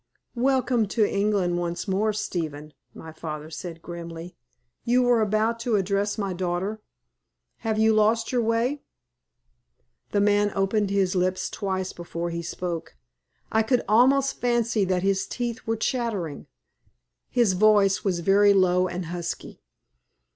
"Welcome 0.41 0.87
to 0.97 1.07
England 1.07 1.59
once 1.59 1.87
more, 1.87 2.11
Stephen," 2.11 2.73
my 2.91 3.11
father 3.11 3.51
said, 3.51 3.83
grimly. 3.83 4.35
"You 4.83 5.03
were 5.03 5.21
about 5.21 5.59
to 5.59 5.75
address 5.75 6.17
my 6.17 6.33
daughter. 6.33 6.81
Have 7.57 7.77
you 7.77 7.93
lost 7.93 8.31
your 8.31 8.41
way?" 8.41 8.81
The 10.09 10.19
man 10.19 10.51
opened 10.55 10.89
his 10.89 11.15
lips 11.15 11.51
twice 11.51 11.93
before 11.93 12.31
he 12.31 12.41
spoke. 12.41 12.95
I 13.51 13.61
could 13.61 13.83
almost 13.87 14.41
fancy 14.41 14.85
that 14.85 15.03
his 15.03 15.27
teeth 15.27 15.67
were 15.67 15.77
chattering. 15.77 16.47
His 17.29 17.53
voice 17.53 18.03
was 18.03 18.21
very 18.21 18.53
low 18.53 18.87
and 18.87 19.05
husky. 19.05 19.61